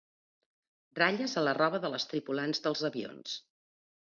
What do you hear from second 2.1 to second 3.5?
tripulants dels avions.